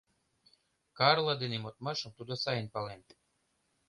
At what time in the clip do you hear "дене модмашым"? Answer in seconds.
1.41-2.11